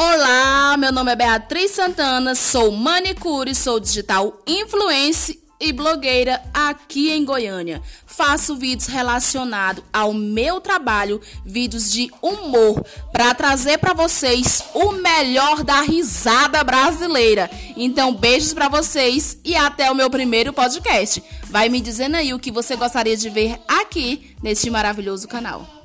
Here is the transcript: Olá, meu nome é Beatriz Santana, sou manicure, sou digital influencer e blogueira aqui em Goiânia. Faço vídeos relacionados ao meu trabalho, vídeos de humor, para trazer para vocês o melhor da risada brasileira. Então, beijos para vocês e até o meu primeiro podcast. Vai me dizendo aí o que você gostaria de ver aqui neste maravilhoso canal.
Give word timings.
Olá, 0.00 0.76
meu 0.78 0.92
nome 0.92 1.10
é 1.10 1.16
Beatriz 1.16 1.72
Santana, 1.72 2.36
sou 2.36 2.70
manicure, 2.70 3.52
sou 3.52 3.80
digital 3.80 4.32
influencer 4.46 5.36
e 5.58 5.72
blogueira 5.72 6.40
aqui 6.54 7.10
em 7.10 7.24
Goiânia. 7.24 7.82
Faço 8.06 8.54
vídeos 8.54 8.86
relacionados 8.86 9.82
ao 9.92 10.14
meu 10.14 10.60
trabalho, 10.60 11.20
vídeos 11.44 11.90
de 11.90 12.12
humor, 12.22 12.80
para 13.10 13.34
trazer 13.34 13.78
para 13.78 13.92
vocês 13.92 14.62
o 14.72 14.92
melhor 14.92 15.64
da 15.64 15.80
risada 15.80 16.62
brasileira. 16.62 17.50
Então, 17.76 18.14
beijos 18.14 18.54
para 18.54 18.68
vocês 18.68 19.36
e 19.44 19.56
até 19.56 19.90
o 19.90 19.96
meu 19.96 20.08
primeiro 20.08 20.52
podcast. 20.52 21.20
Vai 21.46 21.68
me 21.68 21.80
dizendo 21.80 22.14
aí 22.14 22.32
o 22.32 22.38
que 22.38 22.52
você 22.52 22.76
gostaria 22.76 23.16
de 23.16 23.28
ver 23.28 23.58
aqui 23.66 24.36
neste 24.40 24.70
maravilhoso 24.70 25.26
canal. 25.26 25.77